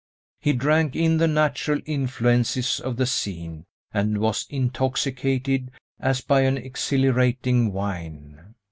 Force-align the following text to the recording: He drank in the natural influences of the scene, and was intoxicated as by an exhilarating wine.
He 0.39 0.53
drank 0.53 0.95
in 0.95 1.17
the 1.17 1.27
natural 1.27 1.79
influences 1.85 2.79
of 2.79 2.97
the 2.97 3.05
scene, 3.05 3.65
and 3.93 4.17
was 4.17 4.47
intoxicated 4.49 5.69
as 5.99 6.21
by 6.21 6.41
an 6.41 6.57
exhilarating 6.57 7.71
wine. 7.71 8.55